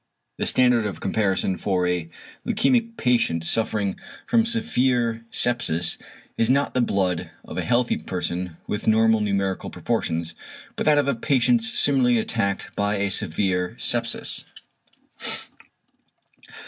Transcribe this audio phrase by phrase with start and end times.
[0.39, 2.09] The standard of comparison for a
[2.43, 5.99] leukæmic patient suffering from severe sepsis
[6.39, 10.33] is not the blood of a healthy person with normal numerical proportions,
[10.75, 14.43] but that of a patient similarly attacked by a severe sepsis.